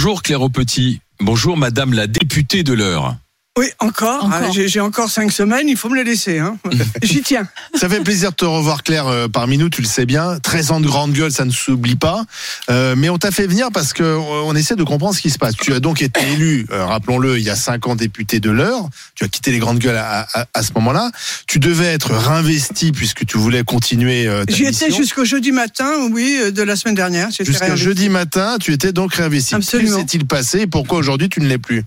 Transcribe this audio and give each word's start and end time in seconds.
Bonjour 0.00 0.22
Claire 0.22 0.48
Petit. 0.48 1.00
Bonjour 1.18 1.56
Madame 1.56 1.92
la 1.92 2.06
députée 2.06 2.62
de 2.62 2.72
l'heure. 2.72 3.16
Oui, 3.58 3.66
encore. 3.80 4.24
Encore. 4.24 4.38
Ah, 4.56 4.66
J'ai 4.66 4.78
encore 4.80 5.10
cinq 5.10 5.32
semaines, 5.32 5.68
il 5.68 5.76
faut 5.76 5.88
me 5.88 5.96
les 5.96 6.04
laisser. 6.04 6.38
Hein. 6.38 6.56
J'y 7.02 7.22
tiens. 7.22 7.46
Ça 7.74 7.88
fait 7.88 8.00
plaisir 8.00 8.30
de 8.30 8.36
te 8.36 8.44
revoir, 8.44 8.84
Claire, 8.84 9.08
euh, 9.08 9.26
parmi 9.26 9.58
nous, 9.58 9.68
tu 9.68 9.82
le 9.82 9.88
sais 9.88 10.06
bien. 10.06 10.38
13 10.40 10.70
ans 10.70 10.80
de 10.80 10.86
grande 10.86 11.12
gueule, 11.12 11.32
ça 11.32 11.44
ne 11.44 11.50
s'oublie 11.50 11.96
pas. 11.96 12.24
Euh, 12.70 12.94
mais 12.96 13.08
on 13.10 13.18
t'a 13.18 13.32
fait 13.32 13.48
venir 13.48 13.70
parce 13.72 13.92
que 13.92 14.04
euh, 14.04 14.16
on 14.44 14.54
essaie 14.54 14.76
de 14.76 14.84
comprendre 14.84 15.14
ce 15.16 15.20
qui 15.20 15.30
se 15.30 15.38
passe. 15.38 15.54
Tu 15.56 15.72
as 15.74 15.80
donc 15.80 16.02
été 16.02 16.20
élu, 16.34 16.66
euh, 16.70 16.84
rappelons-le, 16.86 17.36
il 17.38 17.42
y 17.44 17.50
a 17.50 17.56
5 17.56 17.86
ans 17.88 17.96
député 17.96 18.38
de 18.38 18.50
l'heure. 18.50 18.88
Tu 19.16 19.24
as 19.24 19.28
quitté 19.28 19.50
les 19.50 19.58
grandes 19.58 19.80
gueules 19.80 19.96
à, 19.96 20.26
à- 20.32 20.46
à 20.54 20.62
ce 20.62 20.70
moment-là. 20.76 21.10
Tu 21.48 21.58
devais 21.58 21.86
être 21.86 22.12
réinvesti 22.14 22.92
puisque 22.92 23.26
tu 23.26 23.38
voulais 23.38 23.64
continuer 23.64 24.28
euh, 24.28 24.44
ta 24.44 24.54
J'y 24.54 24.66
étais 24.66 24.92
jusqu'au 24.92 25.24
jeudi 25.24 25.50
matin, 25.50 25.90
oui, 26.12 26.38
euh, 26.40 26.50
de 26.52 26.62
la 26.62 26.76
semaine 26.76 26.94
dernière. 26.94 27.28
Jusqu'à 27.32 27.74
jeudi 27.74 28.08
matin, 28.08 28.56
tu 28.60 28.72
étais 28.72 28.92
donc 28.92 29.14
réinvesti. 29.14 29.56
Absolument. 29.56 29.96
Que 29.96 30.02
s'est-il 30.02 30.26
passé 30.26 30.60
et 30.60 30.66
pourquoi 30.68 30.98
aujourd'hui 30.98 31.28
tu 31.28 31.40
ne 31.40 31.48
l'es 31.48 31.58
plus? 31.58 31.82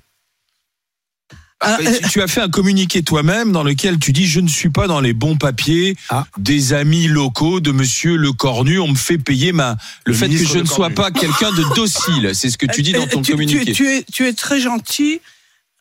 Ah, 1.64 1.78
tu- 1.80 2.10
tu 2.10 2.22
as 2.22 2.28
fait 2.28 2.42
un 2.42 2.50
communiqué 2.50 3.04
toi-même 3.04 3.52
dans 3.52 3.64
lequel 3.64 4.00
tu 4.00 4.12
dis 4.12 4.26
je 4.26 4.40
ne 4.40 4.48
suis 4.48 4.70
pas 4.70 4.88
dans 4.88 5.00
les 5.00 5.14
bons 5.14 5.36
papiers 5.38 5.96
Ah. 6.10 6.26
des 6.40 6.74
amis 6.74 7.08
locaux 7.08 7.60
de 7.60 7.72
Monsieur 7.72 8.16
Le 8.18 8.32
Cornu. 8.34 8.80
On 8.80 8.88
me 8.88 8.96
fait 8.96 9.18
payer 9.20 9.52
ma 9.52 9.78
le, 10.06 10.12
Le 10.12 10.18
fait 10.18 10.28
que 10.30 10.38
je 10.38 10.58
ne 10.58 10.66
sois 10.66 10.90
pas 10.90 11.12
quelqu'un 11.12 11.52
de 11.52 11.64
docile. 11.76 12.32
C'est 12.34 12.50
ce 12.50 12.58
que 12.58 12.66
tu 12.66 12.82
dis 12.82 12.94
dans 12.94 13.04
Euh, 13.04 13.06
ton 13.08 13.22
tu, 13.22 13.32
communiqué. 13.34 13.66
Tu, 13.66 13.74
tu 13.74 13.88
es, 13.90 14.04
tu 14.12 14.28
es 14.28 14.34
très 14.34 14.60
gentil 14.60 15.22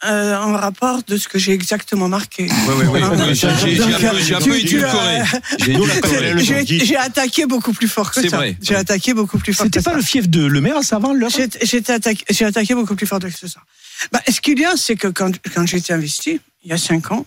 euh, 0.05 0.35
en 0.37 0.53
rapport 0.55 1.01
de 1.07 1.17
ce 1.19 1.29
que 1.29 1.39
j'ai 1.39 1.53
exactement 1.53 2.09
marqué. 2.09 2.45
Ouais. 2.45 2.51
Ah, 3.03 3.11
Ouais, 3.11 3.35
J'ai 3.35 3.77
j'ai- 3.77 4.35
un 4.35 4.41
peu, 4.41 4.59
édulcoré. 4.59 5.21
attaqué 6.99 7.47
beaucoup 7.47 7.73
plus 7.73 7.89
fort 7.89 8.11
que 8.11 8.21
C'est 8.23 8.29
ça. 8.31 8.37
vrai. 8.37 8.57
J'ai 8.63 8.77
attaqué 8.77 9.13
beaucoup 9.15 9.39
plus 9.39 9.53
fort 9.53 9.67
que 9.67 9.73
C'était 9.75 9.83
pas 9.91 9.95
le 9.97 10.03
fief 10.03 10.29
de 10.29 10.45
Le 10.47 10.61
Maire 10.61 10.79
à 10.79 10.83
Savant, 10.83 11.13
l'heure 11.13 11.31
J'ai 11.31 11.49
j'ai 11.63 11.79
attaqué, 11.91 12.25
j'ai 12.31 12.45
attaqué 12.45 12.75
beaucoup 12.75 12.95
plus 12.95 13.07
fort 13.07 13.19
que 13.19 13.31
ça. 13.31 13.61
Bah, 14.13 14.21
ce 14.29 14.41
qu'il 14.41 14.59
y 14.59 14.65
a, 14.65 14.77
c'est 14.77 14.97
que 14.97 15.09
quand, 15.09 15.33
quand 15.55 15.73
été 15.73 15.93
investi, 15.93 16.41
il 16.63 16.71
y 16.71 16.73
a 16.73 16.79
cinq 16.79 17.11
ans, 17.13 17.27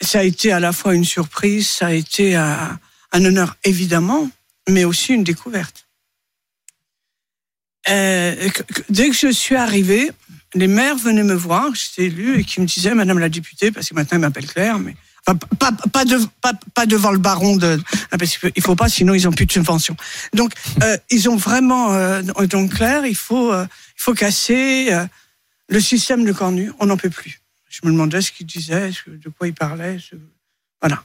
ça 0.00 0.20
a 0.20 0.22
été 0.22 0.52
à 0.52 0.60
la 0.60 0.72
fois 0.72 0.94
une 0.94 1.04
surprise, 1.04 1.68
ça 1.68 1.88
a 1.88 1.92
été 1.92 2.36
un, 2.36 2.78
honneur 3.12 3.56
évidemment, 3.64 4.30
mais 4.68 4.84
aussi 4.84 5.14
une 5.14 5.24
découverte. 5.24 5.86
Euh, 7.88 8.48
dès 8.88 9.08
que 9.08 9.16
je 9.16 9.32
suis 9.32 9.56
arrivée, 9.56 10.10
les 10.54 10.68
maires 10.68 10.96
venaient 10.96 11.22
me 11.22 11.34
voir, 11.34 11.74
j'étais 11.74 12.06
élue, 12.06 12.40
et 12.40 12.44
qui 12.44 12.60
me 12.60 12.66
disaient, 12.66 12.94
Madame 12.94 13.18
la 13.18 13.28
députée, 13.28 13.70
parce 13.70 13.88
que 13.88 13.94
maintenant 13.94 14.18
ils 14.18 14.20
m'appellent 14.20 14.46
Claire, 14.46 14.78
mais 14.78 14.96
pas, 15.24 15.34
pas, 15.92 16.04
de, 16.04 16.18
pas, 16.40 16.52
pas 16.74 16.86
devant 16.86 17.12
le 17.12 17.18
baron 17.18 17.56
de, 17.56 17.80
ah, 18.10 18.18
parce 18.18 18.38
qu'il 18.38 18.62
faut 18.62 18.74
pas, 18.74 18.88
sinon 18.88 19.14
ils 19.14 19.28
ont 19.28 19.32
plus 19.32 19.46
de 19.46 19.52
subvention. 19.52 19.96
Donc 20.34 20.52
euh, 20.82 20.96
ils 21.10 21.28
ont 21.28 21.36
vraiment, 21.36 21.92
euh, 21.92 22.22
donc 22.22 22.74
Claire, 22.74 23.06
il 23.06 23.16
faut, 23.16 23.52
euh, 23.52 23.66
faut 24.00 24.14
casser 24.14 24.88
euh, 24.92 25.06
le 25.68 25.78
système 25.80 26.24
de 26.24 26.32
Cornu, 26.32 26.72
on 26.80 26.86
n'en 26.86 26.96
peut 26.96 27.10
plus. 27.10 27.40
Je 27.68 27.80
me 27.84 27.92
demandais 27.92 28.20
ce 28.22 28.32
qu'il 28.32 28.46
disait, 28.46 28.90
de 29.06 29.28
quoi 29.28 29.46
il 29.46 29.52
parlait, 29.54 29.98
ce- 29.98 30.16
voilà. 30.80 31.04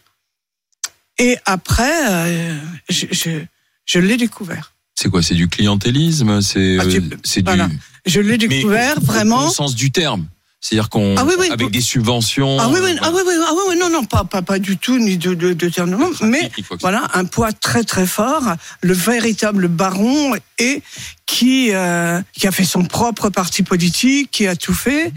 Et 1.18 1.38
après, 1.46 1.94
euh, 2.10 2.58
je, 2.90 3.06
je, 3.12 3.44
je 3.86 4.00
l'ai 4.00 4.18
découvert. 4.18 4.74
C'est 4.96 5.10
quoi 5.10 5.22
C'est 5.22 5.36
du 5.36 5.48
clientélisme 5.50 6.42
C'est 6.42 6.78
Ah, 6.80 6.84
euh, 6.86 7.02
c'est 7.24 7.42
du 7.42 7.46
voilà. 7.46 7.70
Je 8.06 8.22
l'ai 8.22 8.38
mais 8.38 8.48
découvert 8.48 8.98
au- 8.98 9.02
vraiment. 9.02 9.48
au 9.48 9.52
sens 9.52 9.76
du 9.76 9.92
terme. 9.92 10.26
C'est-à-dire 10.68 10.90
qu'on 10.90 11.14
Ah 11.16 11.24
oui, 11.28 11.36
oui. 11.38 11.50
avec 11.52 11.70
des 11.70 11.80
subventions. 11.82 12.58
Ah 12.60 12.68
oui, 12.70 12.80
oui, 12.82 12.94
euh, 12.94 12.98
ah 13.04 13.12
oui, 13.14 13.22
oui, 13.24 13.34
ah 13.48 13.52
oui, 13.54 13.62
oui, 13.70 13.78
non, 13.78 13.92
non, 13.92 14.04
pas, 14.04 14.24
pas, 14.24 14.42
pas 14.42 14.58
du 14.58 14.78
tout, 14.78 14.98
ni 14.98 15.16
de, 15.16 15.36
de, 15.36 15.54
de 15.54 15.70
ternement, 15.70 16.10
mais 16.22 16.50
voilà, 16.82 17.04
un 17.14 17.26
poids 17.26 17.52
très 17.54 17.84
très 17.84 18.08
fort, 18.08 18.42
le 18.82 18.94
véritable 18.96 19.68
baron 19.68 20.34
et 20.58 20.82
qui 21.28 21.70
euh, 21.72 22.20
qui 22.34 22.48
a 22.48 22.52
fait 22.52 22.64
son 22.64 22.84
propre 22.84 23.30
parti 23.30 23.62
politique, 23.62 24.32
qui 24.32 24.48
a 24.48 24.56
tout 24.56 24.74
fait. 24.74 25.14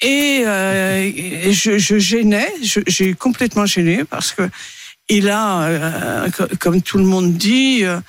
Et, 0.00 0.42
euh, 0.46 1.08
et 1.14 1.52
je, 1.52 1.78
je 1.78 1.98
gênais, 2.00 2.52
j'ai 2.88 3.14
complètement 3.14 3.66
gêné 3.66 4.02
parce 4.02 4.32
que 4.32 4.42
il 5.08 5.28
a, 5.30 5.62
euh, 5.62 6.30
co- 6.30 6.48
comme 6.58 6.82
tout 6.82 6.98
le 6.98 7.04
monde 7.04 7.34
dit, 7.34 7.84
euh, 7.84 8.00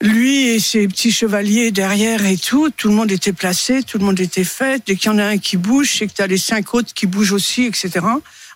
lui 0.00 0.48
et 0.48 0.60
ses 0.60 0.86
petits 0.88 1.12
chevaliers 1.12 1.70
derrière 1.70 2.24
et 2.26 2.36
tout, 2.36 2.70
tout 2.70 2.88
le 2.88 2.94
monde 2.94 3.10
était 3.10 3.32
placé, 3.32 3.82
tout 3.82 3.98
le 3.98 4.04
monde 4.04 4.20
était 4.20 4.44
fait. 4.44 4.82
Dès 4.86 4.96
qu'il 4.96 5.10
y 5.10 5.14
en 5.14 5.18
a 5.18 5.24
un 5.24 5.38
qui 5.38 5.56
bouge, 5.56 5.96
c'est 5.98 6.06
que 6.06 6.12
tu 6.12 6.22
as 6.22 6.26
les 6.26 6.38
cinq 6.38 6.74
autres 6.74 6.92
qui 6.92 7.06
bougent 7.06 7.32
aussi, 7.32 7.64
etc. 7.64 8.04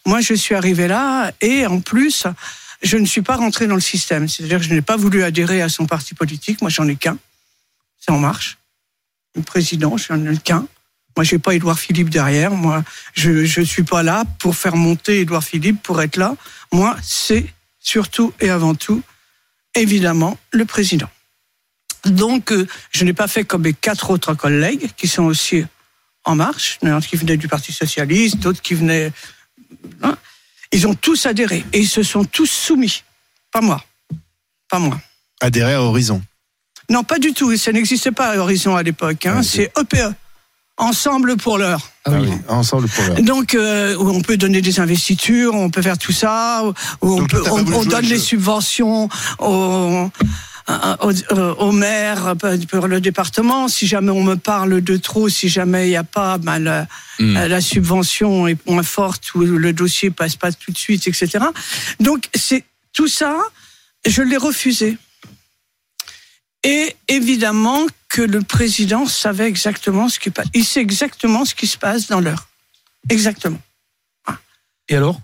Moi, 0.07 0.21
je 0.21 0.35
suis 0.35 0.55
arrivé 0.55 0.87
là 0.87 1.33
et 1.41 1.67
en 1.67 1.81
plus, 1.81 2.27
je 2.83 2.97
ne 2.97 3.07
suis 3.07 3.23
pas 3.23 3.37
rentré 3.37 3.67
dans 3.67 3.75
le 3.75 3.81
système. 3.81 4.29
C'est-à-dire 4.29 4.59
que 4.59 4.65
je 4.65 4.75
n'ai 4.75 4.83
pas 4.83 4.97
voulu 4.97 5.23
adhérer 5.23 5.63
à 5.63 5.69
son 5.69 5.87
parti 5.87 6.15
politique. 6.15 6.61
Moi, 6.61 6.71
j'en 6.71 6.87
ai 6.89 6.97
qu'un. 6.97 7.19
C'est 7.99 8.13
En 8.13 8.19
Marche. 8.19 8.59
Le 9.35 9.43
président, 9.43 9.97
j'en 9.97 10.25
ai 10.27 10.37
qu'un. 10.37 10.67
Moi, 11.17 11.25
j'ai 11.25 11.39
pas 11.39 11.55
Édouard 11.55 11.79
Philippe 11.79 12.11
derrière. 12.11 12.53
Moi, 12.53 12.85
je 13.15 13.45
je 13.45 13.61
suis 13.63 13.83
pas 13.83 14.03
là 14.03 14.25
pour 14.39 14.57
faire 14.57 14.77
monter 14.77 15.21
Édouard 15.21 15.45
Philippe 15.45 15.83
pour 15.83 16.01
être 16.01 16.17
là. 16.17 16.35
Moi, 16.73 16.97
c'est 17.03 17.47
surtout 17.81 18.33
et 18.41 18.51
avant 18.51 18.75
tout, 18.75 19.03
évidemment, 19.75 20.39
le 20.53 20.65
président. 20.65 21.09
Donc, 22.05 22.53
euh, 22.53 22.67
je 22.91 23.05
n'ai 23.05 23.13
pas 23.13 23.29
fait 23.29 23.45
comme 23.45 23.63
mes 23.63 23.73
quatre 23.73 24.11
autres 24.11 24.35
collègues 24.35 24.91
qui 24.97 25.09
sont 25.09 25.25
aussi 25.25 25.65
en 26.25 26.35
marche, 26.35 26.79
qui 27.09 27.17
venaient 27.17 27.37
du 27.37 27.49
Parti 27.49 27.73
socialiste, 27.73 28.39
d'autres 28.39 28.61
qui 28.63 28.75
venaient. 28.75 29.13
hein. 30.03 30.17
Ils 30.73 30.87
ont 30.87 30.95
tous 30.95 31.27
adhéré 31.27 31.65
et 31.73 31.81
ils 31.81 31.89
se 31.89 32.03
sont 32.03 32.25
tous 32.25 32.47
soumis. 32.51 33.03
Pas 33.51 33.61
moi. 33.61 33.83
Pas 34.69 34.79
moi. 34.79 35.01
Adhérer 35.41 35.75
à 35.75 35.83
Horizon. 35.83 36.23
Non, 36.89 37.03
pas 37.03 37.19
du 37.19 37.33
tout. 37.33 37.57
Ça 37.57 37.73
n'existait 37.73 38.13
pas 38.13 38.31
à 38.33 38.37
Horizon 38.37 38.77
à 38.77 38.83
l'époque. 38.83 39.27
Hein. 39.27 39.39
Ouais, 39.39 39.43
c'est 39.43 39.73
EPE. 39.79 40.15
Ensemble 40.77 41.37
pour 41.37 41.59
l'heure. 41.59 41.91
Ah 42.07 42.13
oui, 42.13 42.31
ensemble 42.49 42.89
pour 42.89 43.05
l'heure. 43.05 43.21
Donc, 43.23 43.55
euh, 43.55 43.97
on 43.99 44.23
peut 44.23 44.39
donner 44.39 44.63
des 44.63 44.81
investitures, 44.81 45.55
on 45.55 45.69
peut 45.69 45.83
faire 45.83 45.99
tout 45.99 46.13
ça, 46.13 46.63
on, 47.03 47.27
peut, 47.27 47.43
on, 47.51 47.67
on 47.75 47.85
donne 47.85 48.05
le 48.05 48.09
les 48.11 48.19
subventions 48.19 49.11
aux, 49.41 50.11
aux, 51.01 51.33
aux 51.59 51.73
maires 51.73 52.35
pour 52.69 52.87
le 52.89 53.01
département. 53.01 53.69
Si 53.69 53.87
jamais 53.87 54.11
on 54.11 54.23
me 54.23 54.37
parle 54.37 54.81
de 54.81 54.97
trop, 54.97 55.29
si 55.29 55.49
jamais 55.49 55.87
il 55.87 55.91
n'y 55.91 55.97
a 55.97 56.05
pas, 56.05 56.39
ben, 56.39 56.59
la, 56.59 56.87
Hmm. 57.21 57.35
la 57.35 57.61
subvention 57.61 58.49
est 58.49 58.57
moins 58.67 58.83
forte 58.83 59.35
ou 59.35 59.41
le 59.41 59.73
dossier 59.75 60.11
passe 60.11 60.37
pas 60.37 60.53
tout 60.53 60.73
de 60.73 60.79
suite, 60.79 61.07
etc. 61.07 61.45
Donc, 62.01 62.31
c'est 62.35 62.65
tout 62.95 63.09
ça, 63.09 63.39
je 64.07 64.23
l'ai 64.23 64.39
refusé. 64.39 64.97
Et 66.65 66.97
évidemment 67.09 67.87
que 68.09 68.23
le 68.23 68.41
président 68.41 69.05
savait 69.05 69.47
exactement 69.47 70.09
ce 70.09 70.19
qui 70.19 70.31
passe. 70.31 70.47
Il 70.55 70.65
sait 70.65 70.81
exactement 70.81 71.45
ce 71.45 71.55
qui 71.55 71.67
se 71.67 71.77
passe 71.77 72.07
dans 72.07 72.21
l'heure. 72.21 72.49
Exactement. 73.11 73.61
Et 74.89 74.97
alors? 74.97 75.21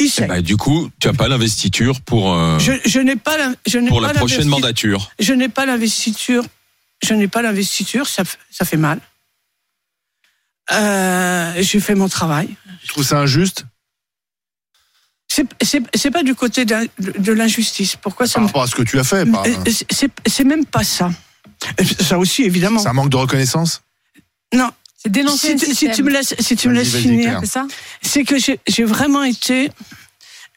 Eh 0.00 0.26
ben, 0.26 0.42
du 0.42 0.56
coup, 0.56 0.90
tu 1.00 1.06
n'as 1.08 1.14
pas 1.14 1.28
l'investiture 1.28 2.00
pour 2.00 2.34
euh, 2.34 2.58
je, 2.58 2.72
je 2.84 2.98
n'ai 3.00 3.16
pas 3.16 3.36
la, 3.38 3.52
je 3.66 3.78
pour 3.88 4.00
pas 4.00 4.08
la 4.08 4.14
prochaine 4.14 4.48
mandature. 4.48 5.10
Je 5.20 5.32
n'ai 5.32 5.48
pas 5.48 5.66
l'investiture. 5.66 6.44
Je 7.04 7.14
n'ai 7.14 7.28
pas 7.28 7.42
l'investiture. 7.42 8.08
Ça, 8.08 8.22
ça 8.50 8.64
fait 8.64 8.76
mal. 8.76 9.00
Euh, 10.72 11.52
j'ai 11.60 11.80
fait 11.80 11.94
mon 11.94 12.08
travail. 12.08 12.48
Tu 12.82 12.88
trouves 12.88 13.04
ça 13.04 13.18
injuste? 13.18 13.64
C'est, 15.28 15.46
c'est, 15.62 15.82
c'est 15.96 16.10
pas 16.10 16.22
du 16.22 16.34
côté 16.34 16.64
de, 16.64 16.88
de 16.98 17.32
l'injustice. 17.32 17.96
Pourquoi 17.96 18.26
ça 18.26 18.34
par 18.34 18.42
me 18.42 18.46
rapport 18.46 18.62
à 18.62 18.66
ce 18.66 18.74
que 18.74 18.82
tu 18.82 18.98
as 18.98 19.04
fait 19.04 19.26
par- 19.30 19.44
Euh, 19.46 19.72
c'est, 19.90 20.44
même 20.44 20.64
pas 20.64 20.84
ça. 20.84 21.10
Ça 22.00 22.18
aussi, 22.18 22.42
évidemment. 22.42 22.80
C'est 22.80 22.88
un 22.88 22.92
manque 22.92 23.10
de 23.10 23.16
reconnaissance? 23.16 23.82
Non. 24.52 24.70
Dénoncer 25.08 25.58
Si, 25.58 25.74
si 25.74 25.90
tu 25.90 26.02
me 26.02 26.10
laisses, 26.10 26.34
si 26.38 26.56
tu 26.56 26.68
me 26.68 26.74
laisses 26.74 26.94
finir. 26.96 27.38
C'est 27.40 27.46
ça 27.50 27.66
c'est 28.02 28.24
que 28.24 28.36
j'ai, 28.38 28.84
vraiment 28.84 29.22
été 29.22 29.70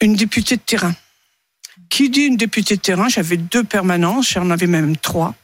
une 0.02 0.16
députée 0.16 0.56
de 0.56 0.62
terrain. 0.62 0.96
Qui 1.90 2.10
dit 2.10 2.22
une 2.22 2.38
députée 2.38 2.76
de 2.76 2.82
terrain 2.82 3.08
J'avais 3.10 3.38
deux 3.38 3.64
permanences, 3.64 4.30
j'en 4.32 4.50
avais 4.50 4.68
même 4.68 4.96
trois. 4.98 5.36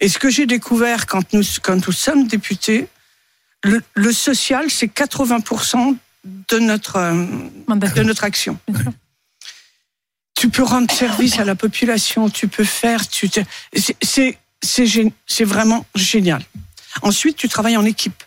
Et 0.00 0.08
ce 0.08 0.18
que 0.18 0.30
j'ai 0.30 0.46
découvert 0.46 1.06
quand 1.06 1.32
nous, 1.32 1.42
quand 1.62 1.86
nous 1.86 1.92
sommes 1.92 2.26
députés, 2.26 2.88
le, 3.64 3.80
le 3.94 4.12
social, 4.12 4.70
c'est 4.70 4.88
80% 4.92 5.96
de 6.24 6.58
notre, 6.58 6.96
euh, 6.96 7.26
Mandat. 7.68 7.88
de 7.90 8.02
notre 8.02 8.24
action. 8.24 8.58
Tu 10.34 10.48
peux 10.48 10.62
rendre 10.64 10.92
service 10.92 11.38
à 11.38 11.44
la 11.44 11.54
population, 11.54 12.28
tu 12.28 12.48
peux 12.48 12.64
faire, 12.64 13.06
tu 13.08 13.28
te- 13.30 13.40
c'est- 13.76 13.96
c'est 14.02 14.38
c'est 14.64 14.84
gé- 14.84 15.12
c'est 15.26 15.44
vraiment 15.44 15.84
génial. 15.96 16.42
Ensuite, 17.00 17.36
tu 17.36 17.48
travailles 17.48 17.76
en 17.76 17.84
équipe. 17.84 18.22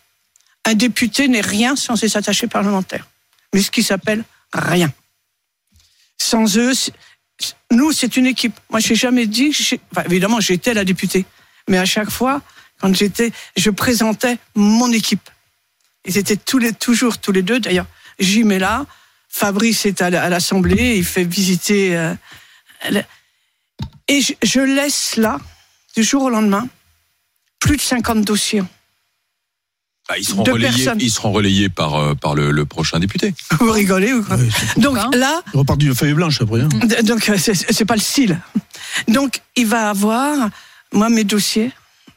Un 0.65 0.73
député 0.73 1.27
n'est 1.27 1.41
rien 1.41 1.75
sans 1.75 1.95
ses 1.95 2.17
attachés 2.17 2.47
parlementaires, 2.47 3.05
mais 3.53 3.61
ce 3.61 3.69
qui 3.69 3.83
s'appelle 3.83 4.23
rien. 4.53 4.91
Sans 6.17 6.57
eux, 6.57 6.71
nous, 7.71 7.91
c'est 7.91 8.17
une 8.17 8.25
équipe. 8.25 8.59
Moi, 8.69 8.79
j'ai 8.79 8.95
jamais 8.95 9.27
dit, 9.27 9.51
enfin, 9.91 10.03
évidemment, 10.05 10.39
j'étais 10.39 10.73
la 10.73 10.83
députée, 10.83 11.25
mais 11.69 11.77
à 11.77 11.85
chaque 11.85 12.09
fois, 12.09 12.41
quand 12.79 12.93
j'étais, 12.95 13.31
je 13.55 13.69
présentais 13.69 14.37
mon 14.55 14.91
équipe. 14.91 15.29
Ils 16.05 16.17
étaient 16.17 16.35
tous 16.37 16.57
les, 16.57 16.73
toujours 16.73 17.19
tous 17.19 17.31
les 17.31 17.41
deux. 17.41 17.59
D'ailleurs, 17.59 17.87
Jim 18.19 18.49
est 18.49 18.59
là, 18.59 18.85
Fabrice 19.29 19.85
est 19.85 20.01
à 20.01 20.09
la- 20.09 20.23
à 20.23 20.29
l'Assemblée, 20.29 20.97
il 20.97 21.05
fait 21.05 21.23
visiter. 21.25 21.95
euh, 21.95 22.13
et 24.07 24.21
je, 24.21 24.33
je 24.43 24.59
laisse 24.61 25.15
là, 25.17 25.39
du 25.95 26.03
jour 26.03 26.23
au 26.23 26.29
lendemain, 26.29 26.67
plus 27.65 27.77
de 27.77 27.81
50 27.81 28.21
dossiers. 28.23 28.61
Bah, 30.07 30.15
ils, 30.19 30.23
seront 30.23 30.43
relayés, 30.43 30.69
personnes. 30.71 30.99
ils 31.01 31.09
seront 31.09 31.31
relayés 31.31 31.67
par, 31.69 31.95
euh, 31.95 32.13
par 32.13 32.35
le, 32.35 32.51
le 32.51 32.65
prochain 32.65 32.99
député. 32.99 33.33
Vous 33.59 33.71
rigolez 33.71 34.13
ou 34.13 34.23
quoi 34.23 34.35
Ouais, 34.35 34.47
Donc 34.77 34.95
Pourquoi 34.99 35.17
là, 35.17 35.41
Ils 35.53 35.57
repartent 35.57 35.79
d'une 35.79 35.95
feuille 35.95 36.13
blanche 36.13 36.41
après. 36.41 36.61
hein. 36.61 36.69
donc 37.03 37.27
euh, 37.29 37.37
c'est 37.39 37.85
pas 37.85 37.95
le 37.95 38.01
style. 38.01 38.39
Donc 39.07 39.41
il 39.55 39.65
va 39.65 39.89
avoir 39.89 40.49
moi 40.93 41.09
mes 41.09 41.23
dossiers 41.23 41.71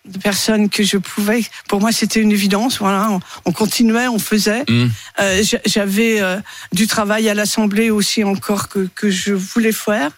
de 0.04 0.18
personnes 0.18 0.68
que 0.68 0.82
je 0.82 0.98
pouvais. 0.98 1.42
Pour 1.68 1.80
moi, 1.80 1.90
c'était 1.92 2.20
une 2.20 2.30
évidence. 2.32 2.78
Voilà, 2.78 3.10
on, 3.10 3.20
on 3.46 3.52
continuait, 3.52 4.06
on 4.08 4.18
faisait. 4.18 4.64
Mm. 4.68 4.86
Euh, 5.20 5.42
j'a- 5.42 5.60
J'avais 5.64 6.20
euh, 6.20 6.38
du 6.72 6.86
travail 6.86 7.28
à 7.30 7.34
l'Assemblée 7.34 7.88
aussi 7.90 8.22
encore 8.22 8.68
que, 8.68 8.86
que 8.94 9.08
je 9.10 9.32
voulais 9.32 9.72
faire. 9.72 10.10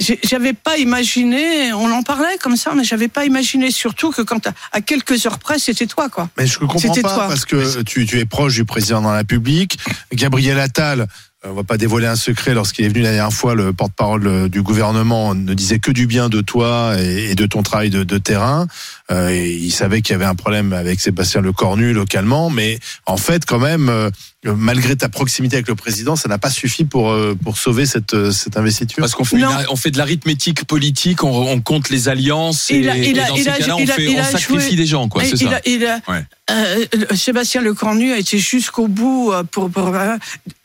J'avais 0.00 0.54
pas 0.54 0.76
imaginé, 0.78 1.72
on 1.72 1.90
en 1.92 2.02
parlait 2.02 2.36
comme 2.42 2.56
ça, 2.56 2.72
mais 2.74 2.82
j'avais 2.82 3.06
pas 3.06 3.24
imaginé 3.26 3.70
surtout 3.70 4.10
que 4.10 4.22
quand 4.22 4.48
à, 4.72 4.80
quelques 4.80 5.24
heures 5.24 5.38
près, 5.38 5.60
c'était 5.60 5.86
toi, 5.86 6.08
quoi. 6.08 6.28
Mais 6.36 6.48
je 6.48 6.58
comprends 6.58 6.80
C'était 6.80 7.02
pas 7.02 7.14
toi. 7.14 7.28
parce 7.28 7.44
que 7.44 7.82
tu, 7.82 8.04
tu 8.04 8.18
es 8.18 8.24
proche 8.24 8.54
du 8.54 8.64
président 8.64 9.00
de 9.00 9.06
la 9.06 9.18
République. 9.18 9.78
Gabriel 10.12 10.58
Attal, 10.58 11.02
euh, 11.44 11.50
on 11.50 11.54
va 11.54 11.62
pas 11.62 11.76
dévoiler 11.76 12.06
un 12.06 12.16
secret, 12.16 12.54
lorsqu'il 12.54 12.84
est 12.84 12.88
venu 12.88 13.02
la 13.02 13.12
dernière 13.12 13.32
fois, 13.32 13.54
le 13.54 13.72
porte-parole 13.72 14.26
euh, 14.26 14.48
du 14.48 14.62
gouvernement 14.62 15.34
ne 15.34 15.54
disait 15.54 15.78
que 15.78 15.90
du 15.90 16.06
bien 16.06 16.28
de 16.28 16.40
toi 16.40 16.96
et, 16.98 17.34
de 17.34 17.46
ton 17.46 17.62
travail 17.62 17.90
de, 17.90 18.02
de 18.02 18.18
terrain. 18.18 18.66
Euh, 19.10 19.28
et 19.28 19.52
il 19.52 19.70
savait 19.70 20.00
qu'il 20.02 20.12
y 20.12 20.16
avait 20.16 20.24
un 20.24 20.34
problème 20.34 20.72
avec 20.72 21.00
Sébastien 21.00 21.40
Lecornu 21.40 21.92
localement, 21.92 22.50
mais 22.50 22.78
en 23.06 23.16
fait, 23.16 23.44
quand 23.44 23.58
même, 23.58 23.88
euh, 23.88 24.10
malgré 24.44 24.94
ta 24.96 25.08
proximité 25.08 25.56
avec 25.56 25.68
le 25.68 25.74
président, 25.74 26.16
ça 26.16 26.28
n'a 26.28 26.38
pas 26.38 26.50
suffi 26.50 26.84
pour 26.84 27.10
euh, 27.10 27.34
pour 27.42 27.56
sauver 27.56 27.86
cette 27.86 28.12
euh, 28.14 28.30
cette 28.30 28.56
investiture. 28.56 29.00
Parce 29.00 29.14
qu'on 29.14 29.24
fait, 29.24 29.38
une- 29.38 29.48
on 29.70 29.76
fait 29.76 29.90
de 29.90 29.98
l'arithmétique 29.98 30.64
politique, 30.64 31.24
on, 31.24 31.30
on 31.50 31.60
compte 31.60 31.88
les 31.88 32.08
alliances 32.08 32.70
et, 32.70 32.76
Il 32.78 32.88
a- 32.90 32.96
il 32.96 33.16
et 33.16 33.20
a- 33.20 33.28
dans 33.28 33.36
il 33.36 33.42
ces 33.44 33.48
a- 33.48 33.56
cas-là, 33.58 33.76
on, 33.76 33.78
il 33.78 33.90
a- 33.90 33.94
fait- 33.94 34.04
il 34.04 34.16
on 34.16 34.20
a 34.20 34.24
sacrifie 34.24 34.66
joué- 34.68 34.76
des 34.76 34.86
gens, 34.86 35.08
quoi. 35.08 35.22
C'est 35.24 35.30
il 35.40 35.48
ça. 35.48 35.56
a- 35.56 35.60
il 35.66 35.86
a- 35.86 36.00
Ouais. 36.08 36.24
euh, 36.50 36.84
le- 37.10 37.16
Sébastien 37.16 37.62
Lecornu 37.62 38.12
a 38.12 38.18
été 38.18 38.38
jusqu'au 38.38 38.86
bout 38.88 39.32
euh, 39.32 39.42
pour, 39.44 39.70
pour, 39.70 39.94
euh, 39.94 40.16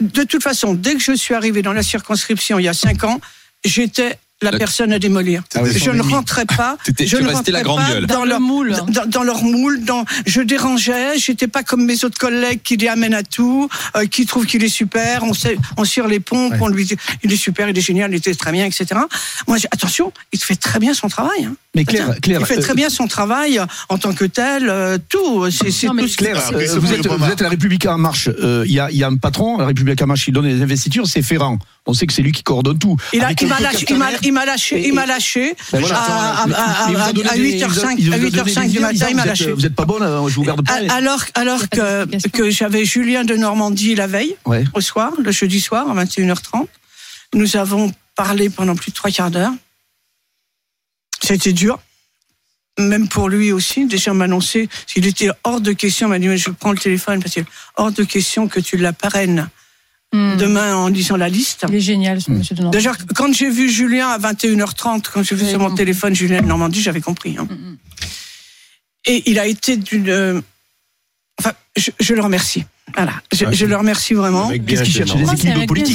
De 0.01 0.23
toute 0.23 0.43
façon, 0.43 0.73
dès 0.73 0.95
que 0.95 1.01
je 1.01 1.13
suis 1.15 1.33
arrivé 1.33 1.61
dans 1.61 1.73
la 1.73 1.83
circonscription 1.83 2.59
il 2.59 2.63
y 2.65 2.67
a 2.67 2.73
cinq 2.73 3.03
ans, 3.03 3.19
j'étais 3.63 4.17
la 4.41 4.51
La- 4.51 4.57
personne 4.57 4.93
à 4.93 4.99
démolir. 4.99 5.43
Je 5.53 5.91
ne 5.91 6.01
rentrais 6.01 6.45
pas. 6.45 6.77
Je 6.87 7.17
tu 7.17 7.21
ne 7.23 7.27
restais 7.27 7.51
la 7.51 7.59
rentrais 7.59 7.63
grande 7.63 7.79
pas 7.81 7.89
gueule. 7.93 8.05
dans 8.07 8.15
Dans 8.19 8.23
le 8.23 8.29
leur 8.29 8.39
moule. 8.39 8.75
Dans, 8.87 9.05
dans 9.05 9.23
leur 9.23 9.43
moule, 9.43 9.83
dans, 9.83 10.05
je 10.25 10.41
dérangeais, 10.41 11.17
j'étais 11.17 11.47
pas 11.47 11.61
comme 11.63 11.83
mes 11.85 12.05
autres 12.05 12.17
collègues 12.17 12.61
qui 12.63 12.77
les 12.77 12.87
amènent 12.87 13.13
à 13.13 13.23
tout, 13.23 13.67
euh, 13.97 14.05
qui 14.05 14.25
trouvent 14.25 14.45
qu'il 14.45 14.63
est 14.63 14.69
super, 14.69 15.23
on, 15.23 15.33
sait, 15.33 15.57
on 15.77 15.83
tire 15.83 16.07
les 16.07 16.19
pompes, 16.21 16.53
Ouais. 16.53 16.57
on 16.61 16.67
lui 16.69 16.85
dit 16.85 16.95
il 17.23 17.31
est 17.33 17.37
super, 17.37 17.67
il 17.69 17.77
est 17.77 17.81
génial, 17.81 18.11
il 18.11 18.17
était 18.17 18.33
très 18.33 18.51
bien, 18.53 18.65
etc. 18.65 18.85
Moi, 19.47 19.57
j'ai- 19.57 19.67
attention, 19.71 20.13
il 20.31 20.39
fait 20.39 20.55
très 20.55 20.79
bien 20.79 20.93
son 20.93 21.09
travail. 21.09 21.43
Hein. 21.45 21.55
Mais 21.75 21.85
Claire, 21.85 22.19
Claire, 22.19 22.39
il 22.41 22.45
fait 22.47 22.57
très 22.57 22.71
euh, 22.71 22.75
bien 22.75 22.89
son 22.89 23.05
travail 23.05 23.61
en 23.89 23.97
tant 23.99 24.11
que 24.13 24.25
tel, 24.25 24.69
euh, 24.69 24.97
tout. 25.07 25.51
C'est 25.51 25.65
tout 25.65 26.07
ce 26.07 26.17
Claire, 26.17 26.41
euh, 26.53 26.79
vous, 26.79 26.91
êtes, 26.93 27.05
vous 27.05 27.25
êtes 27.31 27.41
la 27.41 27.49
République 27.49 27.85
en 27.85 27.99
marche. 27.99 28.27
Euh, 28.27 28.63
Il 28.65 28.73
y, 28.73 28.79
a, 28.79 28.89
il 28.89 28.97
y 28.97 29.03
a 29.03 29.07
un 29.07 29.15
patron, 29.17 29.57
la 29.59 29.67
République 29.67 30.01
en 30.01 30.07
marche, 30.07 30.25
qui 30.25 30.31
donne 30.31 30.47
les 30.47 30.63
investitures, 30.63 31.05
c'est 31.05 31.21
Ferrand. 31.21 31.59
On 31.85 31.93
sait 31.93 32.07
que 32.07 32.13
c'est 32.13 32.23
lui 32.23 32.31
qui 32.31 32.41
coordonne 32.41 32.79
tout. 32.79 32.97
Il, 33.13 33.23
il 33.39 33.47
m'a 33.47 33.59
lâché, 33.59 33.85
il 33.87 33.97
m'a- 33.97 34.09
il 34.23 34.33
lâché, 34.33 34.87
il 34.87 34.93
m'a 34.95 35.05
lâché 35.05 35.55
Ben 35.71 35.77
à, 35.77 35.81
voilà. 35.81 35.99
à, 35.99 36.47
Mais- 36.47 36.53
à- 36.55 36.57
mais 36.87 36.91
il 36.91 36.95
vous 36.95 37.01
a 37.01 37.03
à- 37.05 37.13
donné 37.13 37.29
à 37.29 37.33
des- 37.35 37.41
8h05, 37.59 37.95
il 37.99 38.05
vous 38.07 38.11
à 38.13 38.15
a 38.15 38.19
donné 38.19 38.31
8h05 38.31 38.61
des 38.63 38.67
du 38.69 38.79
matin, 38.79 39.05
il 39.11 39.15
m'a 39.15 39.21
vous 39.21 39.27
êtes- 39.29 39.39
lâché. 39.39 39.51
Vous 39.51 39.65
êtes 39.67 39.75
pas 39.75 39.85
bonne, 39.85 40.01
euh, 40.03 40.27
je 40.27 40.35
vous 40.35 40.43
garde 40.43 40.65
pas. 40.65 40.73
Alors, 40.91 41.23
alors 41.35 41.61
Il 41.61 41.69
que, 41.69 42.27
que 42.29 42.49
j'avais 42.49 42.83
Julien 42.83 43.23
de 43.25 43.35
Normandie 43.35 43.93
la 43.93 44.07
veille, 44.07 44.35
Ouais. 44.45 44.63
au 44.73 44.81
soir, 44.81 45.11
le 45.23 45.31
jeudi 45.31 45.59
soir, 45.59 45.87
à 45.89 45.93
21h30, 45.93 46.67
nous 47.35 47.57
avons 47.57 47.91
parlé 48.15 48.49
pendant 48.49 48.75
plus 48.75 48.89
de 48.89 48.95
trois 48.95 49.11
quarts 49.11 49.29
d'heure. 49.31 49.51
Ça 51.23 51.33
a 51.33 51.35
été 51.35 51.53
dur. 51.53 51.79
Même 52.79 53.09
pour 53.09 53.27
lui 53.27 53.51
aussi, 53.51 53.85
déjà 53.87 54.13
m'annoncer, 54.13 54.69
s'il 54.87 55.05
était 55.05 55.29
hors 55.43 55.59
de 55.59 55.73
question, 55.73 56.07
il 56.07 56.11
m'a 56.11 56.19
dit, 56.19 56.27
Mais 56.29 56.37
je 56.37 56.49
prends 56.49 56.71
le 56.71 56.77
téléphone 56.77 57.21
parce 57.21 57.35
que 57.35 57.41
hors 57.75 57.91
de 57.91 58.03
question 58.03 58.47
que 58.47 58.59
tu 58.59 58.77
la 58.77 58.93
parraines 58.93 59.49
Hmm. 60.11 60.37
demain 60.37 60.75
en 60.75 60.87
lisant 60.87 61.17
la 61.17 61.29
liste. 61.29 61.65
Il 61.69 61.75
est 61.75 61.79
génial, 61.81 62.19
ce 62.19 62.31
monsieur 62.31 62.55
de 62.55 62.61
Normandie. 62.63 62.77
Déjà, 62.83 62.93
quand 63.13 63.31
j'ai 63.31 63.47
vu 63.51 63.69
Julien 63.69 64.07
à 64.09 64.17
21h30, 64.17 65.03
quand 65.13 65.21
j'ai 65.21 65.35
vu 65.35 65.45
sur 65.47 65.59
mon 65.59 65.75
téléphone 65.75 66.15
Julien 66.15 66.41
de 66.41 66.47
Normandie, 66.47 66.81
j'avais 66.81 66.99
compris. 66.99 67.37
hein. 67.37 67.47
Mm, 67.47 67.53
mm. 67.53 67.77
Et 69.05 69.29
il 69.29 69.37
a 69.37 69.45
été 69.45 69.77
d'une. 69.77 70.09
euh, 70.09 70.41
Enfin, 71.39 71.51
je, 71.77 71.91
je 71.99 72.13
le 72.15 72.21
remercie. 72.21 72.65
Voilà, 72.95 73.13
je, 73.31 73.45
je 73.51 73.65
le 73.67 73.75
remercie 73.77 74.15
vraiment. 74.15 74.49
Qu'il 74.49 75.93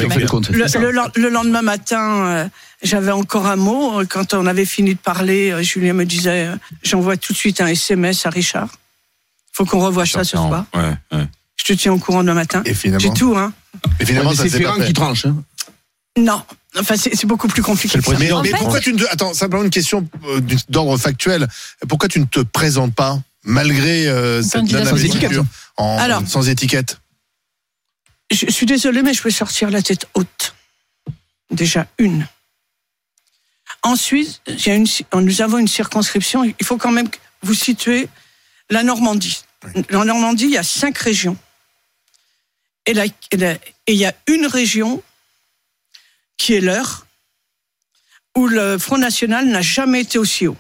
le. 0.53 0.67
Le, 0.93 1.21
le 1.21 1.29
lendemain 1.29 1.63
matin, 1.63 2.25
euh, 2.27 2.49
j'avais 2.85 3.11
encore 3.13 3.47
un 3.47 3.57
mot. 3.57 4.01
Euh, 4.01 4.07
Quand 4.09 4.35
on 4.35 4.47
avait 4.47 4.65
fini 4.67 4.95
de 4.95 4.99
parler, 5.01 5.51
euh, 5.51 5.63
Julien 5.63 5.93
me 5.95 6.05
disait 6.05 6.47
euh, 6.47 6.57
J'envoie 6.83 7.17
tout 7.17 7.33
de 7.33 7.39
suite 7.39 7.61
un 7.61 7.67
SMS 7.67 8.25
à 8.27 8.31
Richard. 8.31 8.69
faut 9.53 9.65
qu'on 9.65 9.81
revoie 9.81 10.07
ça 10.07 10.23
ce 10.25 10.37
soir. 10.37 10.67
Ouais, 10.75 10.95
ouais. 11.13 11.27
Je 11.57 11.65
te 11.65 11.73
tiens 11.73 11.93
au 11.93 11.99
courant 11.99 12.23
demain 12.23 12.35
matin. 12.35 12.63
Et 12.65 12.69
J'ai 12.71 12.75
finalement, 12.75 13.15
tout, 13.15 13.37
hein. 13.37 13.53
et 13.99 14.05
finalement, 14.07 14.31
Ouais, 14.31 14.37
mais 14.39 14.45
ça 14.45 14.51
c'est 14.51 14.59
Ferrand 14.63 14.81
qui 14.85 14.93
tranche. 14.93 15.27
hein. 15.27 15.37
Non. 16.17 16.43
Enfin, 16.79 16.95
c'est 16.97 17.27
beaucoup 17.27 17.49
plus 17.49 17.63
compliqué. 17.63 17.99
que 17.99 18.05
ça. 18.05 18.19
Mais, 18.19 18.31
En 18.33 18.43
mais 18.43 18.51
fait- 18.51 18.57
pourquoi 18.59 18.81
tu 18.81 18.93
ne 18.93 18.99
te... 18.99 19.05
attends 19.11 19.33
simplement 19.35 19.63
une 19.65 19.71
question 19.71 20.07
d'ordre 20.69 20.97
factuel 20.99 21.49
pourquoi 21.89 22.09
tu 22.09 22.21
ne 22.21 22.25
te 22.27 22.41
présentes 22.41 22.95
pas 22.95 23.19
malgré 23.45 24.07
euh, 24.09 24.43
cette 24.43 24.69
sans 24.69 24.97
étiquette. 25.05 25.33
en, 25.77 25.99
Alors. 25.99 26.23
sans 26.27 26.49
étiquette? 26.49 27.01
Je 28.31 28.51
suis 28.51 28.67
désolée, 28.67 29.03
mais 29.03 29.15
je 29.15 29.23
peux 29.23 29.31
sortir 29.31 29.71
la 29.71 29.83
tête 29.83 30.07
haute. 30.15 30.55
Déjà 31.51 31.87
une. 31.99 32.27
Ensuite, 33.85 34.41
il 34.47 34.67
y 34.67 34.71
a 34.71 34.75
une, 34.75 34.87
nous 35.23 35.43
avons 35.43 35.59
une 35.59 35.69
circonscription. 35.69 36.43
Il 36.45 36.65
faut 36.67 36.79
quand 36.79 36.91
même 36.91 37.09
vous 37.43 37.55
situer 37.55 38.09
la 38.71 38.83
Normandie. 38.83 39.45
En 39.93 40.05
Normandie, 40.07 40.45
il 40.45 40.51
y 40.51 40.57
a 40.59 40.63
cinq 40.63 40.97
régions. 40.99 41.37
Et, 42.87 42.95
la- 42.95 43.05
et 43.31 43.37
la- 43.37 43.53
et 43.87 43.93
il 43.93 43.97
y 43.97 44.07
a 44.07 44.15
une 44.27 44.47
région 44.47 45.03
qui 46.39 46.55
est 46.55 46.61
l'Eure, 46.61 47.07
où 48.37 48.47
le 48.49 48.79
Front 48.79 48.99
National 48.99 49.47
n'a 49.47 49.63
jamais 49.63 50.01
été 50.01 50.19
aussi 50.19 50.47
haut. 50.47 50.57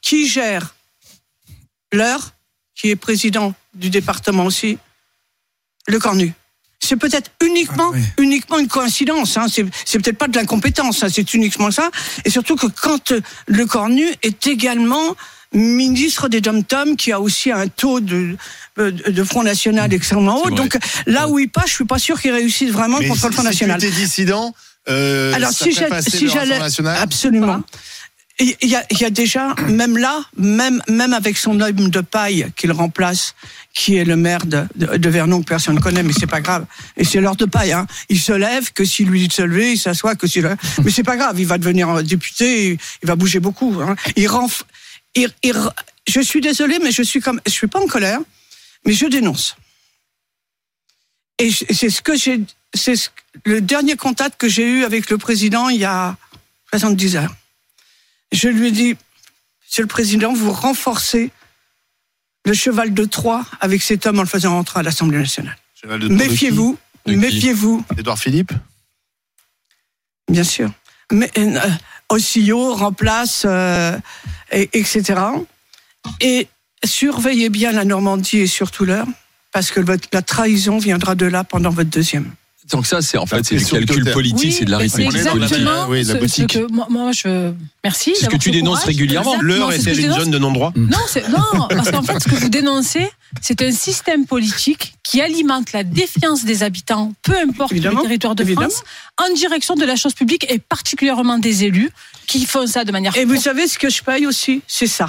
Qui 0.00 0.28
gère 0.28 0.74
l'Eure, 1.92 2.32
qui 2.76 2.88
est 2.90 2.96
président 2.96 3.54
du 3.74 3.90
département 3.90 4.44
aussi, 4.46 4.78
le 5.88 5.98
Cornu. 5.98 6.32
C'est 6.84 6.96
peut-être 6.96 7.30
uniquement, 7.44 7.92
Ah 7.94 7.98
uniquement 8.18 8.58
une 8.58 8.66
coïncidence. 8.66 9.36
Hein. 9.36 9.46
C'est, 9.48 9.64
peut-être 10.00 10.18
pas 10.18 10.26
de 10.26 10.36
l'incompétence. 10.36 11.04
hein. 11.04 11.08
C'est 11.12 11.32
uniquement 11.32 11.70
ça. 11.70 11.90
Et 12.24 12.30
surtout 12.30 12.56
que 12.56 12.66
quand 12.66 13.12
euh, 13.12 13.20
le 13.46 13.66
Cornu 13.66 14.06
est 14.22 14.46
également 14.48 15.14
ministre 15.54 16.28
des 16.28 16.40
Dom-Tom, 16.40 16.96
qui 16.96 17.12
a 17.12 17.20
aussi 17.20 17.52
un 17.52 17.68
taux 17.68 18.00
de, 18.00 18.36
de, 18.78 18.90
de 18.90 19.24
Front 19.24 19.42
National 19.44 19.92
extrêmement 19.94 20.42
haut. 20.42 20.50
Donc 20.50 20.76
là 21.06 21.28
où 21.28 21.38
il 21.38 21.48
passe, 21.50 21.68
je 21.68 21.74
suis 21.74 21.84
pas 21.84 21.98
sûr 22.00 22.20
qu'il 22.20 22.32
réussisse 22.32 22.70
vraiment 22.70 22.98
Mais 22.98 23.06
contre 23.08 23.26
le 23.28 23.32
Front 23.32 23.42
si 23.42 23.48
National. 23.48 23.78
tu 23.80 23.86
étais 23.86 23.94
dissident 23.96 24.54
euh, 24.88 25.32
Alors, 25.34 25.50
ça 25.52 25.64
si 25.66 25.72
si 26.10 26.28
j'allais- 26.28 26.58
national 26.58 26.98
Absolument. 27.00 27.62
Il 28.40 28.56
y, 28.62 28.74
a, 28.74 28.84
y 28.90 29.04
a 29.04 29.10
déjà, 29.10 29.54
même 29.68 29.98
là, 29.98 30.24
même, 30.36 30.82
même 30.88 31.12
avec 31.12 31.36
son 31.36 31.60
homme 31.60 31.90
de 31.90 32.00
paille 32.00 32.50
qu'il 32.56 32.72
remplace, 32.72 33.34
qui 33.74 33.96
est 33.96 34.04
le 34.04 34.16
maire 34.16 34.46
de, 34.46 34.64
de, 34.74 34.96
de 34.96 35.08
Vernon, 35.10 35.40
que 35.42 35.46
personne 35.48 35.76
ne 35.76 35.80
connaît, 35.80 36.02
mais 36.02 36.14
c'est 36.18 36.26
pas 36.26 36.40
grave. 36.40 36.64
Et 36.96 37.04
c'est 37.04 37.20
l'heure 37.20 37.36
de 37.36 37.44
paille. 37.44 37.72
Hein. 37.72 37.86
Il 38.08 38.18
se 38.18 38.32
lève, 38.32 38.72
que 38.72 38.84
s'il 38.84 39.08
lui 39.08 39.20
dit 39.20 39.28
de 39.28 39.32
se 39.34 39.42
lever, 39.42 39.72
il 39.72 39.78
s'assoit, 39.78 40.14
que 40.16 40.26
s'il... 40.26 40.48
Mais 40.82 40.90
c'est 40.90 41.02
pas 41.04 41.16
grave, 41.16 41.38
il 41.38 41.46
va 41.46 41.58
devenir 41.58 42.02
député, 42.02 42.78
il 43.02 43.06
va 43.06 43.16
bouger 43.16 43.38
beaucoup. 43.38 43.80
Hein. 43.82 43.96
Il 44.16 44.26
renf... 44.28 44.64
il, 45.14 45.30
il- 45.42 45.54
Je 46.08 46.20
suis 46.20 46.40
désolée, 46.40 46.78
mais 46.82 46.90
je 46.90 47.02
suis 47.02 47.20
comme... 47.20 47.40
Je 47.46 47.52
suis 47.52 47.68
pas 47.68 47.80
en 47.80 47.86
colère, 47.86 48.18
mais 48.86 48.94
je 48.94 49.06
dénonce. 49.06 49.56
Et 51.38 51.50
c'est 51.50 51.90
ce 51.90 52.00
que 52.00 52.16
j'ai... 52.16 52.40
C'est 52.74 52.96
ce- 52.96 53.10
le 53.44 53.60
dernier 53.60 53.96
contact 53.96 54.40
que 54.40 54.48
j'ai 54.48 54.66
eu 54.66 54.84
avec 54.84 55.10
le 55.10 55.18
président 55.18 55.68
il 55.68 55.80
y 55.80 55.84
a 55.84 56.16
70 56.70 57.16
heures. 57.16 57.34
Je 58.32 58.48
lui 58.48 58.68
ai 58.68 58.70
dit, 58.70 58.96
Monsieur 59.64 59.82
le 59.82 59.88
Président, 59.88 60.32
vous 60.32 60.52
renforcez 60.52 61.30
le 62.44 62.54
cheval 62.54 62.92
de 62.92 63.04
Troie 63.04 63.44
avec 63.60 63.82
cet 63.82 64.06
homme 64.06 64.18
en 64.18 64.22
le 64.22 64.28
faisant 64.28 64.52
rentrer 64.52 64.80
à 64.80 64.82
l'Assemblée 64.82 65.18
nationale. 65.18 65.56
Méfiez-vous, 66.10 66.78
méfiez-vous, 67.06 67.84
Édouard 67.96 68.18
Philippe 68.18 68.52
bien 70.32 70.44
sûr. 70.44 70.70
Mais 71.12 71.30
euh, 71.38 71.60
remplace, 72.74 73.44
euh, 73.46 73.96
et, 74.50 74.68
etc. 74.72 75.20
Et 76.20 76.48
surveillez 76.84 77.48
bien 77.48 77.72
la 77.72 77.84
Normandie 77.84 78.38
et 78.38 78.46
surtout 78.46 78.84
l'heure, 78.84 79.06
parce 79.52 79.70
que 79.70 79.80
votre, 79.80 80.08
la 80.12 80.22
trahison 80.22 80.78
viendra 80.78 81.14
de 81.14 81.26
là 81.26 81.44
pendant 81.44 81.70
votre 81.70 81.90
deuxième. 81.90 82.32
Donc 82.70 82.86
ça, 82.86 83.02
c'est 83.02 83.18
en 83.18 83.26
fait, 83.26 83.44
c'est 83.44 83.56
du 83.56 83.64
calcul 83.64 84.04
de- 84.04 84.12
politique, 84.12 84.52
c'est 84.52 84.64
de 84.64 84.70
l'arithmétique 84.70 85.28
politique. 85.30 85.58
oui, 85.88 85.98
la 85.98 86.04
ce- 86.04 86.12
ce 86.12 86.16
boutique. 86.18 86.52
que 86.52 86.72
moi, 86.72 86.86
moi, 86.88 87.10
je 87.12 87.52
merci. 87.82 88.12
C'est 88.16 88.26
ce 88.26 88.30
que 88.30 88.36
tu 88.36 88.50
dénonces 88.52 88.80
courage. 88.80 88.86
régulièrement. 88.86 89.36
L'heure 89.40 89.72
est-elle 89.72 89.96
une 89.98 90.02
dénonce. 90.02 90.18
zone 90.20 90.30
de 90.30 90.38
non-droit 90.38 90.72
Non, 90.76 90.98
parce 91.68 91.90
qu'en 91.90 92.02
fait, 92.02 92.20
ce 92.20 92.28
que 92.28 92.36
vous 92.36 92.48
dénoncez, 92.48 93.10
c'est 93.40 93.60
un 93.62 93.72
système 93.72 94.26
politique 94.26 94.94
qui 95.02 95.20
alimente 95.20 95.72
la 95.72 95.82
défiance 95.82 96.44
des 96.44 96.62
habitants, 96.62 97.12
peu 97.22 97.34
importe 97.36 97.72
Évidemment, 97.72 97.98
le 98.00 98.06
territoire 98.06 98.34
de 98.36 98.42
évidemment. 98.44 98.70
France, 98.70 98.84
en 99.18 99.34
direction 99.34 99.74
de 99.74 99.84
la 99.84 99.96
chose 99.96 100.14
publique 100.14 100.46
et 100.48 100.58
particulièrement 100.58 101.38
des 101.38 101.64
élus 101.64 101.90
qui 102.28 102.46
font 102.46 102.66
ça 102.68 102.84
de 102.84 102.92
manière. 102.92 103.16
Et 103.16 103.24
vous 103.24 103.36
savez 103.40 103.66
ce 103.66 103.78
que 103.78 103.90
je 103.90 104.02
paye 104.02 104.26
aussi? 104.26 104.62
C'est 104.68 104.86
ça. 104.86 105.08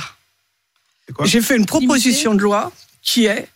j'ai 1.23 1.41
fait 1.41 1.55
une 1.55 1.65
proposition 1.65 2.33
de 2.33 2.39
loi 2.41 2.71
qui 3.03 3.25
est 3.25 3.47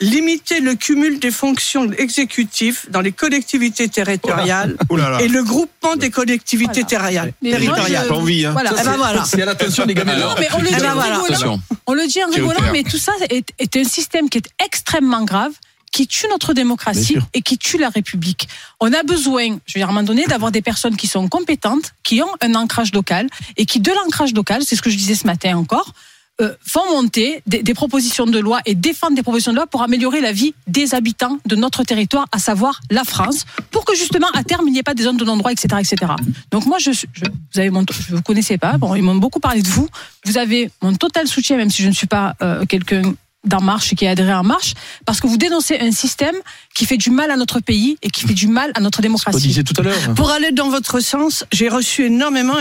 limiter 0.00 0.60
le 0.60 0.74
cumul 0.74 1.18
des 1.20 1.30
fonctions 1.30 1.90
exécutives 1.92 2.80
dans 2.90 3.00
les 3.00 3.12
collectivités 3.12 3.88
territoriales 3.88 4.76
Oh 4.88 4.96
là 4.96 5.08
là. 5.10 5.22
et 5.22 5.28
le 5.28 5.42
groupement 5.44 5.96
des 5.96 6.10
collectivités 6.10 6.82
Voilà. 6.82 6.86
territoriales. 6.88 7.32
Mais 7.42 7.50
moi, 7.50 7.58
territoriales. 7.58 8.02
je- 8.04 8.08
Pas 8.08 8.14
envie, 8.16 8.44
hein. 8.46 8.52
Voilà. 8.52 8.70
Eh 8.80 8.84
ben 8.84 8.96
voilà. 8.96 9.24
C'est 9.24 9.42
à 9.42 9.46
l'attention 9.46 9.86
des 9.86 9.94
gamins. 9.94 10.12
Alors, 10.12 10.36
mais 10.38 10.48
on 10.52 10.58
le 10.58 10.68
Eh 10.70 10.74
dit 10.74 10.80
ben 10.80 10.90
en 10.90 10.94
voilà. 10.94 11.18
rigolant. 11.20 11.60
On 11.86 11.94
le 11.94 12.06
dit 12.06 12.22
en 12.24 12.28
rigolant, 12.30 12.72
mais 12.72 12.82
tout 12.82 12.98
ça 12.98 13.12
est, 13.30 13.46
est 13.58 13.76
un 13.76 13.84
système 13.84 14.28
qui 14.28 14.38
est 14.38 14.48
extrêmement 14.64 15.22
grave 15.24 15.52
qui 15.92 16.08
tue 16.08 16.26
notre 16.28 16.54
démocratie 16.54 17.16
et 17.34 17.40
qui 17.40 17.56
tue 17.56 17.78
la 17.78 17.88
République. 17.88 18.48
On 18.80 18.92
a 18.92 19.04
besoin, 19.04 19.44
je 19.64 19.74
veux 19.74 19.78
dire, 19.78 19.86
à 19.86 19.90
un 19.90 19.92
moment 19.92 20.02
donné, 20.04 20.24
d'avoir 20.24 20.50
des 20.50 20.60
personnes 20.60 20.96
qui 20.96 21.06
sont 21.06 21.28
compétentes, 21.28 21.92
qui 22.02 22.20
ont 22.20 22.34
un 22.40 22.56
ancrage 22.56 22.92
local 22.92 23.28
et 23.56 23.64
qui, 23.64 23.78
de 23.78 23.92
l'ancrage 23.92 24.34
local, 24.34 24.62
c'est 24.66 24.74
ce 24.74 24.82
que 24.82 24.90
je 24.90 24.96
disais 24.96 25.14
ce 25.14 25.24
matin 25.24 25.56
encore, 25.56 25.92
euh, 26.40 26.52
font 26.66 26.80
monter 26.90 27.42
des, 27.46 27.62
des 27.62 27.74
propositions 27.74 28.26
de 28.26 28.38
loi 28.40 28.60
et 28.66 28.74
défendent 28.74 29.14
des 29.14 29.22
propositions 29.22 29.52
de 29.52 29.56
loi 29.56 29.66
pour 29.68 29.82
améliorer 29.82 30.20
la 30.20 30.32
vie 30.32 30.52
des 30.66 30.94
habitants 30.94 31.38
de 31.46 31.54
notre 31.54 31.84
territoire, 31.84 32.26
à 32.32 32.38
savoir 32.38 32.80
la 32.90 33.04
France, 33.04 33.44
pour 33.70 33.84
que 33.84 33.94
justement 33.94 34.26
à 34.34 34.42
terme 34.42 34.66
il 34.66 34.72
n'y 34.72 34.78
ait 34.80 34.82
pas 34.82 34.94
des 34.94 35.04
zones 35.04 35.16
de 35.16 35.24
non-droit, 35.24 35.52
etc., 35.52 35.68
etc. 35.78 36.12
Donc 36.50 36.66
moi, 36.66 36.78
je, 36.78 36.90
je 36.92 37.04
vous 37.52 37.60
avez 37.60 37.70
mon, 37.70 37.84
je 37.88 38.16
vous 38.16 38.22
connaissais 38.22 38.58
pas, 38.58 38.78
bon, 38.78 38.94
ils 38.96 39.02
m'ont 39.02 39.14
beaucoup 39.14 39.38
parlé 39.40 39.62
de 39.62 39.68
vous. 39.68 39.88
Vous 40.24 40.36
avez 40.38 40.70
mon 40.82 40.94
total 40.94 41.28
soutien, 41.28 41.56
même 41.56 41.70
si 41.70 41.82
je 41.82 41.88
ne 41.88 41.94
suis 41.94 42.08
pas 42.08 42.34
euh, 42.42 42.64
quelqu'un 42.66 43.14
d'En 43.44 43.60
Marche 43.60 43.92
et 43.92 43.96
qui 43.96 44.06
est 44.06 44.08
adhéré 44.08 44.32
à 44.32 44.40
En 44.40 44.42
Marche, 44.42 44.72
parce 45.04 45.20
que 45.20 45.26
vous 45.26 45.36
dénoncez 45.36 45.78
un 45.78 45.92
système 45.92 46.34
qui 46.74 46.86
fait 46.86 46.96
du 46.96 47.10
mal 47.10 47.30
à 47.30 47.36
notre 47.36 47.60
pays 47.60 47.98
et 48.02 48.08
qui 48.08 48.22
fait 48.26 48.32
du 48.34 48.48
mal 48.48 48.72
à 48.74 48.80
notre 48.80 49.00
On 49.00 49.02
démocratie. 49.02 49.46
disait 49.46 49.62
tout 49.62 49.74
à 49.78 49.82
l'heure. 49.82 50.14
Pour 50.16 50.30
aller 50.30 50.50
dans 50.50 50.70
votre 50.70 50.98
sens, 51.00 51.44
j'ai 51.52 51.68
reçu 51.68 52.06
énormément, 52.06 52.56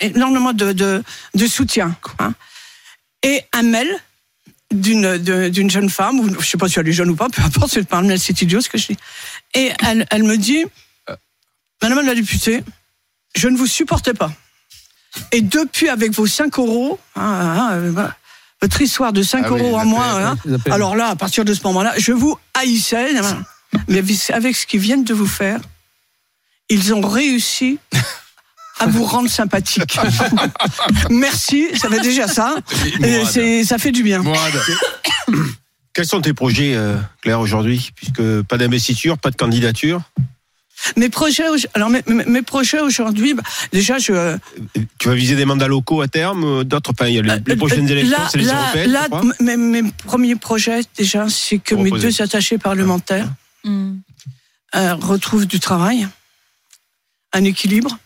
énormément 0.00 0.52
de, 0.52 0.72
de, 0.72 1.02
de 1.34 1.46
soutien. 1.46 1.96
hein. 2.18 2.34
Et 3.22 3.42
un 3.52 3.62
mail 3.62 3.88
d'une 4.72 5.18
d'une 5.18 5.70
jeune 5.70 5.90
femme, 5.90 6.20
ou 6.20 6.40
je 6.40 6.46
sais 6.46 6.58
pas 6.58 6.68
si 6.68 6.78
elle 6.78 6.88
est 6.88 6.92
jeune 6.92 7.10
ou 7.10 7.16
pas, 7.16 7.28
peu 7.28 7.42
importe, 7.42 7.72
c'est 7.72 7.88
pas 7.88 7.98
un 7.98 8.02
mail, 8.02 8.18
c'est 8.18 8.40
idiot 8.42 8.60
ce 8.60 8.68
que 8.68 8.78
je 8.78 8.88
dis. 8.88 8.96
Et 9.54 9.72
elle, 9.84 10.06
elle 10.10 10.24
me 10.24 10.36
dit, 10.36 10.64
Madame 11.82 12.06
la 12.06 12.14
députée, 12.14 12.64
je 13.34 13.48
ne 13.48 13.56
vous 13.56 13.66
supportais 13.66 14.14
pas. 14.14 14.32
Et 15.32 15.40
depuis, 15.40 15.88
avec 15.88 16.12
vos 16.12 16.26
5 16.26 16.58
euros, 16.58 16.98
hein, 17.14 17.22
hein, 17.22 17.72
euh, 17.72 17.90
voilà, 17.92 18.16
votre 18.60 18.80
histoire 18.80 19.12
de 19.12 19.22
5 19.22 19.44
Ah 19.44 19.48
euros 19.50 19.76
en 19.76 19.84
moins, 19.84 20.24
hein, 20.24 20.36
alors 20.70 20.96
là, 20.96 21.08
à 21.08 21.16
partir 21.16 21.44
de 21.44 21.54
ce 21.54 21.62
moment-là, 21.64 21.94
je 21.98 22.12
vous 22.12 22.36
haïssais. 22.54 23.12
Mais 23.88 24.02
avec 24.30 24.56
ce 24.56 24.66
qu'ils 24.66 24.80
viennent 24.80 25.04
de 25.04 25.14
vous 25.14 25.26
faire, 25.26 25.60
ils 26.68 26.94
ont 26.94 27.06
réussi 27.06 27.78
à 28.78 28.86
vous 28.86 29.04
rendre 29.04 29.28
sympathique. 29.30 29.98
Merci, 31.10 31.68
ça 31.76 31.88
fait 31.88 32.00
déjà 32.00 32.28
ça. 32.28 32.56
Et 33.02 33.24
c'est- 33.24 33.64
ça 33.64 33.78
fait 33.78 33.92
du 33.92 34.02
bien. 34.02 34.22
Quels 35.94 36.06
sont 36.06 36.20
tes 36.20 36.34
projets, 36.34 36.74
euh, 36.74 36.96
Claire, 37.22 37.40
aujourd'hui? 37.40 37.90
Puisque 37.94 38.42
pas 38.42 38.58
d'investiture, 38.58 39.16
pas 39.16 39.30
de 39.30 39.36
candidature. 39.36 40.02
Mes 40.98 41.08
projets, 41.08 41.44
alors 41.72 41.88
mes, 41.88 42.02
mes- 42.06 42.26
mes 42.26 42.42
projets 42.42 42.80
aujourd'hui, 42.80 43.32
bah, 43.32 43.42
déjà 43.72 43.96
je. 43.96 44.12
Euh, 44.12 44.36
Tu 44.98 45.08
vas 45.08 45.14
viser 45.14 45.34
des 45.34 45.46
mandats 45.46 45.68
locaux 45.68 46.02
à 46.02 46.06
terme 46.08 46.44
euh, 46.44 46.64
D'autres, 46.64 46.90
enfin, 46.90 47.06
il 47.08 47.14
y 47.14 47.18
a 47.18 47.22
les, 47.22 47.42
les 47.46 47.56
prochaines 47.56 47.88
élections, 47.88 48.18
là, 48.18 48.28
c'est 48.30 48.36
les 48.38 48.44
là, 48.44 48.60
européennes, 48.60 48.90
là, 48.92 49.00
je 49.04 49.08
crois. 49.08 49.22
mes, 49.40 49.56
mes 49.56 49.82
premiers 50.04 50.36
projets 50.36 50.82
déjà, 50.98 51.30
c'est 51.30 51.58
que 51.58 51.74
Pour 51.74 51.82
mes 51.82 51.88
reposer. 51.90 52.08
deux 52.08 52.22
attachés 52.22 52.58
parlementaires 52.58 53.28
euh, 53.66 54.94
retrouvent 54.96 55.46
du 55.46 55.60
travail, 55.60 56.06
un 57.32 57.44
équilibre. 57.44 57.98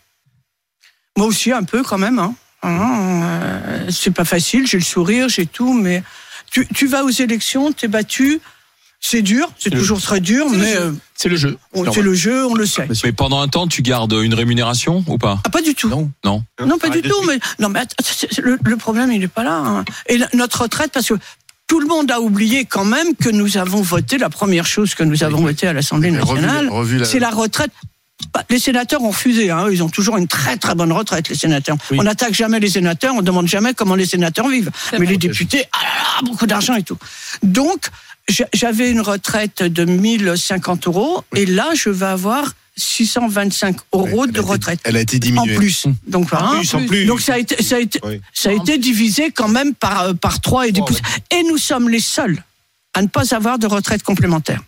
Moi 1.17 1.27
aussi 1.27 1.51
un 1.51 1.63
peu 1.63 1.83
quand 1.83 1.97
même. 1.97 2.19
Hein. 2.19 2.33
Hein, 2.63 3.21
euh, 3.23 3.87
c'est 3.89 4.11
pas 4.11 4.25
facile, 4.25 4.67
j'ai 4.67 4.77
le 4.77 4.83
sourire, 4.83 5.27
j'ai 5.29 5.45
tout, 5.47 5.73
mais 5.73 6.03
tu, 6.51 6.67
tu 6.75 6.85
vas 6.87 7.03
aux 7.03 7.09
élections, 7.09 7.71
t'es 7.71 7.87
battu, 7.87 8.39
c'est 8.99 9.23
dur, 9.23 9.51
c'est 9.57 9.71
toujours 9.71 9.99
très 9.99 10.19
dur, 10.19 10.47
mais 10.49 10.75
euh, 10.75 10.91
C'est 11.15 11.27
le 11.29 11.37
jeu. 11.37 11.57
c'est 11.91 12.03
le 12.03 12.13
jeu, 12.13 12.45
on 12.45 12.53
le 12.53 12.67
sait. 12.67 12.87
Mais 13.03 13.11
pendant 13.13 13.41
un 13.41 13.47
temps, 13.47 13.67
tu 13.67 13.81
gardes 13.81 14.13
une 14.13 14.35
rémunération 14.35 15.03
ou 15.07 15.17
pas? 15.17 15.39
Ah, 15.43 15.49
pas 15.49 15.61
du 15.63 15.73
tout. 15.73 15.89
Non. 15.89 16.11
Non. 16.23 16.43
Non, 16.63 16.77
pas 16.77 16.89
du 16.89 17.01
tout. 17.01 17.21
Mais 17.27 17.39
non, 17.59 17.69
mais 17.69 17.79
attends, 17.79 17.95
le, 18.43 18.59
le 18.63 18.77
problème, 18.77 19.11
il 19.11 19.21
n'est 19.21 19.27
pas 19.27 19.43
là. 19.43 19.55
hein. 19.57 19.85
Et 20.07 20.19
la- 20.19 20.29
notre 20.33 20.61
retraite, 20.61 20.91
parce 20.93 21.07
que 21.07 21.15
tout 21.65 21.79
le 21.79 21.87
monde 21.87 22.11
a 22.11 22.21
oublié 22.21 22.65
quand 22.65 22.85
même 22.85 23.15
que 23.15 23.29
nous 23.29 23.57
avons 23.57 23.81
voté 23.81 24.19
la 24.19 24.29
première 24.29 24.67
chose 24.67 24.93
que 24.93 25.03
nous 25.03 25.23
avons 25.23 25.37
votée 25.47 25.67
à 25.67 25.73
l'Assemblée 25.73 26.11
nationale, 26.11 26.67
la- 26.99 27.05
c'est 27.05 27.19
la 27.19 27.31
retraite. 27.31 27.71
Bah, 28.33 28.43
Les 28.49 28.59
sénateurs 28.59 29.01
ont 29.03 29.09
refusé. 29.09 29.49
Hein. 29.51 29.67
Ils 29.71 29.83
ont 29.83 29.89
toujours 29.89 30.17
une 30.17 30.27
très 30.27 30.57
très 30.57 30.75
bonne 30.75 30.91
retraite, 30.91 31.29
les 31.29 31.35
sénateurs. 31.35 31.77
Oui. 31.91 31.97
On 31.99 32.03
n'attaque 32.03 32.33
jamais 32.33 32.59
les 32.59 32.69
sénateurs, 32.69 33.13
on 33.15 33.21
demande 33.21 33.47
jamais 33.47 33.73
comment 33.73 33.95
les 33.95 34.05
sénateurs 34.05 34.47
vivent. 34.47 34.71
Mais 34.97 35.05
les 35.05 35.17
députés, 35.17 35.65
ah 35.73 35.77
là 35.83 35.89
là, 36.21 36.27
beaucoup 36.29 36.45
d'argent 36.47 36.75
et 36.75 36.83
tout. 36.83 36.97
Donc, 37.43 37.87
j'a- 38.29 38.47
j'avais 38.53 38.91
une 38.91 39.01
retraite 39.01 39.63
de 39.63 39.85
1050 39.85 40.87
euros, 40.87 41.23
et 41.35 41.45
là, 41.45 41.69
je 41.75 41.89
vais 41.89 42.05
avoir 42.05 42.53
625 42.77 43.77
euros 43.93 44.25
de 44.27 44.31
été- 44.31 44.39
retraite. 44.39 44.79
Elle 44.83 44.95
a 44.97 45.01
été 45.01 45.17
En 45.17 45.19
diminuée. 45.19 45.55
plus. 45.55 45.85
Donc. 46.07 46.31
En 46.33 46.57
plus, 46.57 46.73
en 46.73 46.85
plus. 46.85 47.05
Donc 47.05 47.21
ça 47.21 47.33
a 47.33 47.37
été, 47.37 47.61
ça 47.61 47.75
a 47.75 47.79
été, 47.79 47.99
Oui. 48.03 48.21
ça 48.33 48.49
a 48.49 48.53
été 48.53 48.77
divisé 48.77 49.31
quand 49.31 49.49
même 49.49 49.73
par, 49.73 50.01
euh, 50.03 50.13
par 50.13 50.39
trois 50.41 50.67
et 50.67 50.71
des 50.71 50.81
Oh, 50.81 50.85
pouces. 50.85 51.01
Et 51.31 51.43
nous 51.43 51.57
sommes 51.57 51.89
les 51.89 51.99
seuls 51.99 52.41
à 52.93 53.01
ne 53.01 53.07
pas 53.07 53.35
avoir 53.35 53.59
de 53.59 53.67
retraite 53.67 54.03
complémentaire. 54.03 54.61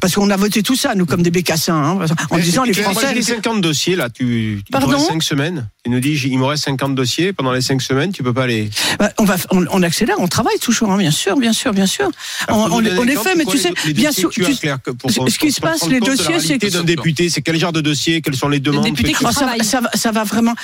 Parce 0.00 0.14
qu'on 0.14 0.30
a 0.30 0.36
voté 0.36 0.62
tout 0.62 0.76
ça, 0.76 0.94
nous, 0.94 1.06
comme 1.06 1.22
des 1.22 1.30
bécassins, 1.30 1.74
hein, 1.74 2.06
en 2.30 2.36
Mais 2.36 2.42
disant 2.42 2.64
les 2.64 2.72
moi, 2.72 2.82
Français. 2.92 3.08
j'ai 3.08 3.14
les 3.14 3.22
50 3.22 3.60
dossiers, 3.60 3.96
là. 3.96 4.10
Tu, 4.10 4.56
il 4.58 4.64
Pardon 4.70 4.88
te 4.88 4.94
reste 4.94 5.08
5 5.08 5.22
semaines. 5.22 5.68
Tu 5.84 5.90
nous 5.90 6.00
j'ai- 6.00 6.28
il 6.28 6.38
me 6.38 6.44
reste 6.44 6.62
50 6.66 6.94
dossiers. 6.94 7.32
Pendant 7.32 7.50
les 7.50 7.60
5 7.60 7.82
semaines, 7.82 8.12
tu 8.12 8.22
peux 8.22 8.32
pas 8.32 8.46
les. 8.46 8.70
Bah, 9.00 9.10
on, 9.18 9.24
va, 9.24 9.34
on, 9.50 9.64
on 9.68 9.82
accélère, 9.82 10.14
on 10.20 10.28
travaille 10.28 10.60
toujours, 10.60 10.92
hein, 10.92 10.96
bien 10.96 11.10
sûr, 11.10 11.36
bien 11.36 11.52
sûr, 11.52 11.72
bien 11.72 11.86
sûr. 11.86 12.08
On, 12.48 12.52
Alors, 12.66 12.74
on, 12.74 12.78
les- 12.78 12.92
on 12.92 13.02
les 13.02 13.16
fait, 13.16 13.34
mais 13.34 13.44
tu 13.44 13.58
sais, 13.58 13.70
les- 13.70 13.88
les 13.88 13.92
bien 13.94 14.10
dossiers 14.10 14.20
sûr, 14.22 14.30
que 14.30 14.34
tu 14.36 14.44
as, 14.44 14.48
tu- 14.50 14.56
Claire, 14.58 14.78
que- 14.80 14.92
pour 14.92 15.10
ce 15.10 15.38
qui 15.40 15.50
se 15.50 15.60
passe, 15.60 15.88
les 15.88 15.98
dossiers, 15.98 16.38
c'est 16.38 16.58
que- 16.60 16.68
d'un 16.70 16.84
député, 16.84 17.28
c'est 17.30 17.42
quel 17.42 17.58
genre 17.58 17.72
de 17.72 17.80
dossier, 17.80 18.22
quelles 18.22 18.36
sont 18.36 18.48
les 18.48 18.60
demandes. 18.60 18.84
député 18.84 19.10
que 19.10 19.18
qui 19.18 19.24
tu- 19.24 19.28
Oh, 19.28 19.32
ça, 19.32 19.56
ça, 19.64 19.80
va, 19.80 19.90
ça 19.92 20.12
va 20.12 20.22
vraiment. 20.22 20.54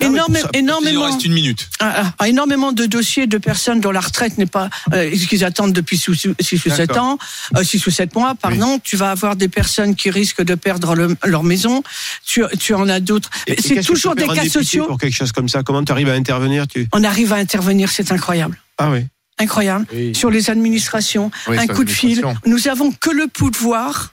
Énorme, 0.00 0.36
ça, 0.36 0.48
Il 0.54 0.60
énormément. 0.60 1.00
nous 1.00 1.12
reste 1.12 1.24
une 1.26 1.34
minute. 1.34 1.68
Ah, 1.78 2.14
ah, 2.18 2.28
énormément 2.28 2.72
de 2.72 2.86
dossiers 2.86 3.26
de 3.26 3.36
personnes 3.36 3.80
dont 3.82 3.90
la 3.90 4.00
retraite 4.00 4.38
n'est 4.38 4.46
pas 4.46 4.70
euh, 4.94 5.10
qu'ils 5.28 5.44
attendent 5.44 5.74
depuis 5.74 5.98
6 5.98 6.08
ou 6.08 6.14
7 6.14 6.88
D'accord. 6.88 7.04
ans, 7.04 7.18
6 7.62 7.86
ou 7.86 7.90
7 7.90 8.14
mois, 8.14 8.34
pardon. 8.36 8.80
Tu 8.82 8.96
vas 8.96 9.10
avoir 9.10 9.36
des 9.36 9.48
personnes 9.48 9.94
qui 9.96 10.08
risquent 10.08 10.42
de 10.42 10.54
perdre 10.54 10.94
le- 10.94 11.14
leur 11.26 11.42
maison. 11.42 11.82
Tu, 12.24 12.42
tu 12.58 12.72
en 12.72 12.88
as 12.88 13.00
d'autres. 13.00 13.28
C'est 13.46 13.74
qu'est-ce 13.74 13.86
toujours 13.86 14.14
des 14.14 14.26
cas 14.26 14.44
Pour 14.86 14.98
quelque 14.98 15.14
chose 15.14 15.32
comme 15.32 15.48
ça, 15.48 15.62
comment 15.62 15.84
tu 15.84 15.92
arrives 15.92 16.08
à 16.08 16.14
intervenir 16.14 16.66
tu... 16.66 16.88
On 16.92 17.04
arrive 17.04 17.32
à 17.32 17.36
intervenir, 17.36 17.90
c'est 17.90 18.10
incroyable. 18.12 18.58
Ah 18.78 18.90
oui. 18.90 19.06
Incroyable. 19.38 19.86
Oui. 19.92 20.14
Sur 20.14 20.30
les 20.30 20.50
administrations, 20.50 21.30
Oui, 21.48 21.58
un 21.58 21.66
coup 21.66 21.84
de 21.84 21.90
fil. 21.90 22.22
Nous 22.46 22.68
avons 22.68 22.92
que 22.92 23.10
le 23.10 23.26
pouvoir 23.28 24.12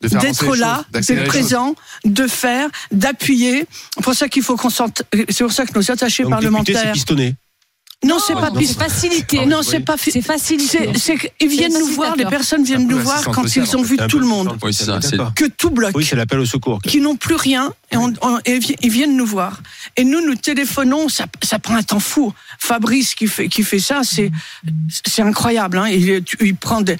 d'être 0.00 0.54
là, 0.56 0.84
d'être 0.90 1.24
présent, 1.24 1.74
de 2.04 2.26
faire, 2.26 2.68
d'appuyer. 2.92 3.66
C'est 3.96 4.02
pour 4.04 4.14
ça 4.14 4.28
qu'il 4.28 4.42
faut 4.42 4.56
qu'on 4.56 4.70
s'ent- 4.70 4.92
C'est 5.30 5.44
pour 5.44 5.52
ça 5.52 5.64
que 5.64 5.72
nos 5.74 5.90
attachés 5.90 6.22
Donc, 6.24 6.32
parlementaires. 6.32 6.92
pistonné. 6.92 7.36
Non, 8.04 8.18
c'est 8.18 8.34
pas 8.34 8.50
piste. 8.50 8.74
C'est 8.74 8.78
facilité. 8.88 9.46
Non, 9.46 9.62
c'est 9.62 9.80
pas. 9.80 9.96
C'est 9.96 10.20
facilité. 10.22 10.90
C'est, 10.94 10.98
c'est 10.98 11.32
qu'ils 11.38 11.48
viennent 11.48 11.72
nous 11.78 11.86
voir, 11.86 12.14
les 12.16 12.26
personnes 12.26 12.64
viennent 12.64 12.86
nous 12.86 12.98
voir 12.98 13.16
l'assistance 13.16 13.34
quand 13.36 13.56
ils 13.56 13.76
ont 13.76 13.82
vu 13.82 13.96
tout 14.08 14.18
le 14.18 14.26
monde, 14.26 14.48
piston. 14.52 14.66
Oui, 14.66 14.74
c'est 14.74 14.84
ça, 14.84 15.00
c'est- 15.00 15.16
D'accord. 15.16 15.34
que 15.34 15.46
tout 15.46 15.70
bloque, 15.70 15.96
Oui, 15.96 16.04
c'est 16.04 16.16
l'appel 16.16 16.38
au 16.38 16.46
secours. 16.46 16.80
qui 16.82 17.00
n'ont 17.00 17.16
plus 17.16 17.34
rien, 17.34 17.72
et, 17.90 17.96
on- 17.96 18.12
on- 18.22 18.38
et 18.44 18.58
vi- 18.58 18.76
ils 18.82 18.90
viennent 18.90 19.16
nous 19.16 19.26
voir. 19.26 19.60
Et 19.96 20.04
nous, 20.04 20.20
nous 20.20 20.34
téléphonons, 20.34 21.08
ça, 21.08 21.26
ça 21.42 21.58
prend 21.58 21.76
un 21.76 21.82
temps 21.82 22.00
fou. 22.00 22.32
Fabrice 22.58 23.14
qui 23.14 23.26
fait, 23.26 23.48
qui 23.48 23.62
fait 23.62 23.78
ça, 23.80 24.02
c'est, 24.04 24.30
c'est 25.06 25.22
incroyable. 25.22 25.78
Hein. 25.78 25.88
Il, 25.88 26.56
prend 26.56 26.80
des... 26.80 26.96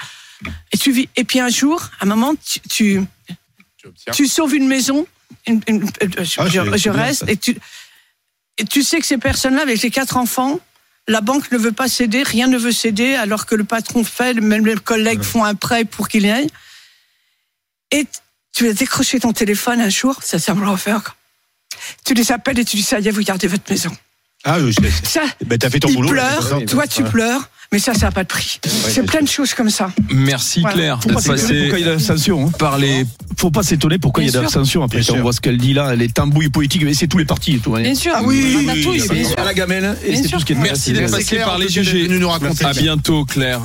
Et, 0.73 0.77
tu 0.79 0.93
vis, 0.93 1.09
et 1.17 1.25
puis 1.25 1.41
un 1.41 1.49
jour, 1.49 1.83
à 2.01 2.05
un 2.05 2.09
moment, 2.09 2.35
tu, 2.35 2.61
tu, 2.61 3.01
Tu 3.79 3.87
obtiens. 3.89 4.13
tu 4.13 4.27
sauves 4.27 4.55
une 4.55 4.67
maison, 4.67 5.07
une- 5.47 5.61
une- 5.69 5.85
euh, 5.85 6.09
je, 6.23 6.35
Ah, 6.39 6.47
je- 6.49 6.77
je 6.77 6.91
reste, 6.91 7.25
et 7.29 7.37
tu, 7.37 7.57
et 8.59 8.65
tu 8.65 8.83
sais 8.83 9.01
que 9.01 9.07
ces 9.07 9.19
personnes-là, 9.19 9.63
avec 9.63 9.81
les 9.83 9.91
quatre 9.91 10.17
enfants, 10.17 10.61
la 11.09 11.21
banque 11.21 11.51
ne 11.53 11.59
veut 11.59 11.73
pas 11.73 11.89
céder, 11.89 12.23
rien 12.23 12.47
ne 12.47 12.59
veut 12.59 12.73
céder, 12.73 13.15
alors 13.15 13.47
que 13.47 13.55
le 13.55 13.65
patron 13.65 14.05
fait, 14.05 14.35
même 14.35 14.67
les 14.67 14.77
collègues 14.77 15.23
font 15.23 15.45
un 15.45 15.55
prêt 15.55 15.85
pour 15.85 16.09
qu'il 16.09 16.25
y 16.25 16.31
aille. 16.31 16.51
Et 17.91 18.07
tu 18.53 18.67
vas 18.67 18.73
décrocher 18.73 19.21
ton 19.21 19.33
téléphone 19.33 19.81
un 19.81 19.91
jour, 19.91 20.23
ça 20.23 20.39
ça 20.39 20.55
me 20.55 20.65
l'a 20.65 20.73
offert. 20.73 21.03
quoi. 21.03 21.15
Tu 22.05 22.15
les 22.15 22.33
appelles 22.33 22.59
et 22.59 22.65
tu 22.65 22.77
dis 22.77 22.83
ça 22.83 23.01
y 23.01 23.09
est, 23.09 23.11
vous 23.11 23.23
gardez 23.23 23.47
votre 23.47 23.71
maison. 23.71 23.95
Ah, 24.45 24.59
je 24.61 24.71
sais. 24.73 24.91
Ça, 25.05 25.23
Ben, 25.47 25.59
t'as 25.59 25.71
fait 25.71 25.81
ton 25.81 25.91
boulot. 25.93 26.13
toi 26.69 26.87
tu 26.87 27.03
pleures, 27.05 27.49
mais 27.73 27.79
ça, 27.79 27.95
ça 27.95 28.07
n'a 28.07 28.13
pas 28.13 28.25
de 28.25 28.29
prix. 28.29 28.61
C'est 28.67 29.03
plein 29.05 29.23
de 29.23 29.29
choses 29.29 29.55
comme 29.55 29.71
ça. 29.71 29.91
Merci 30.11 30.61
Voilà. 30.61 30.77
Claire 30.77 31.01
Faut 31.03 31.09
d'être 31.09 31.17
pas 31.17 31.23
s'étonner 31.23 31.41
passée 31.43 31.61
Pourquoi 31.63 31.79
il 31.79 31.81
y 31.81 31.85
a 31.85 31.87
de 31.87 31.93
l'abstention 31.93 32.47
hein 32.47 32.53
par 32.59 32.79
les. 32.79 33.07
Faut 33.39 33.51
pas 33.51 33.63
s'étonner 33.63 33.99
pourquoi 33.99 34.23
il 34.23 34.27
y 34.27 34.37
a 34.37 34.41
l'abstention. 34.43 34.83
Après, 34.85 34.99
on 35.01 35.03
sûr. 35.03 35.17
voit 35.23 35.33
ce 35.33 35.41
qu'elle 35.41 35.57
dit 35.59 35.73
là, 35.75 35.95
les 35.97 36.09
tambouilles 36.09 36.51
politiques, 36.51 36.85
mais 36.85 36.95
c'est 36.95 37.09
tous 37.09 37.19
les 37.19 37.25
partis. 37.25 37.59
Tout, 37.59 37.75
hein. 37.75 37.83
Bien 37.83 37.95
sûr. 37.95 38.13
Ah 38.15 38.21
oui, 38.23 38.55
On 38.65 38.69
a 38.69 38.75
bien 38.75 38.83
sûr. 38.83 39.39
à 39.39 39.45
la 39.45 39.55
gamelle, 39.55 39.97
et 40.05 40.13
Bien 40.13 40.23
c'est 40.23 40.29
sûr. 40.29 40.37
tout 40.37 40.41
ce 40.41 40.45
qui 40.47 40.53
est 40.53 40.57
Merci 40.57 40.93
d'être 40.93 41.11
passé 41.11 41.37
par 41.39 41.59
les 41.59 41.69
raconter. 42.29 42.65
À 42.65 42.73
bientôt 42.73 43.25
Claire. 43.25 43.61